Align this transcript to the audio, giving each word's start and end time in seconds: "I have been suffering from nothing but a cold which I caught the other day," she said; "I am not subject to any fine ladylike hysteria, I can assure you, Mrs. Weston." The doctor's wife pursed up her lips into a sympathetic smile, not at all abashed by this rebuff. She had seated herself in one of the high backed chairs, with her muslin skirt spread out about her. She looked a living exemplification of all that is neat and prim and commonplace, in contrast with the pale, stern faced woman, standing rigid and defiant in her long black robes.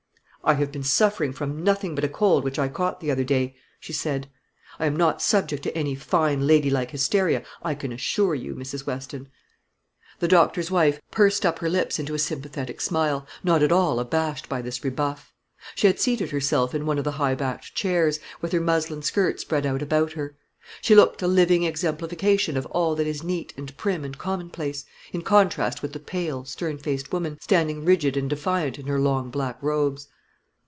"I 0.43 0.55
have 0.55 0.71
been 0.71 0.81
suffering 0.83 1.33
from 1.33 1.63
nothing 1.63 1.93
but 1.93 2.03
a 2.03 2.09
cold 2.09 2.43
which 2.43 2.57
I 2.57 2.67
caught 2.67 2.99
the 2.99 3.11
other 3.11 3.23
day," 3.23 3.55
she 3.79 3.93
said; 3.93 4.27
"I 4.79 4.87
am 4.87 4.95
not 4.95 5.21
subject 5.21 5.61
to 5.61 5.77
any 5.77 5.93
fine 5.93 6.47
ladylike 6.47 6.89
hysteria, 6.89 7.43
I 7.61 7.75
can 7.75 7.91
assure 7.93 8.33
you, 8.33 8.55
Mrs. 8.55 8.87
Weston." 8.87 9.27
The 10.17 10.27
doctor's 10.27 10.71
wife 10.71 10.99
pursed 11.11 11.45
up 11.45 11.59
her 11.59 11.69
lips 11.69 11.99
into 11.99 12.15
a 12.15 12.19
sympathetic 12.19 12.81
smile, 12.81 13.27
not 13.43 13.61
at 13.61 13.71
all 13.71 13.99
abashed 13.99 14.49
by 14.49 14.63
this 14.63 14.83
rebuff. 14.83 15.31
She 15.75 15.85
had 15.85 15.99
seated 15.99 16.31
herself 16.31 16.73
in 16.73 16.87
one 16.87 16.97
of 16.97 17.03
the 17.03 17.11
high 17.11 17.35
backed 17.35 17.75
chairs, 17.75 18.19
with 18.41 18.51
her 18.51 18.59
muslin 18.61 19.03
skirt 19.03 19.39
spread 19.39 19.67
out 19.67 19.83
about 19.83 20.13
her. 20.13 20.35
She 20.81 20.95
looked 20.95 21.21
a 21.21 21.27
living 21.27 21.65
exemplification 21.65 22.57
of 22.57 22.65
all 22.71 22.95
that 22.95 23.05
is 23.05 23.23
neat 23.23 23.53
and 23.57 23.77
prim 23.77 24.03
and 24.03 24.17
commonplace, 24.17 24.85
in 25.13 25.21
contrast 25.21 25.83
with 25.83 25.93
the 25.93 25.99
pale, 25.99 26.45
stern 26.45 26.79
faced 26.79 27.13
woman, 27.13 27.37
standing 27.39 27.85
rigid 27.85 28.17
and 28.17 28.27
defiant 28.27 28.79
in 28.79 28.87
her 28.87 28.99
long 28.99 29.29
black 29.29 29.61
robes. 29.61 30.07